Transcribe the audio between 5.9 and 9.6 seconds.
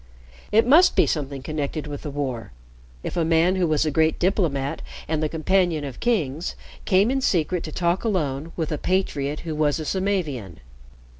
kings came in secret to talk alone with a patriot who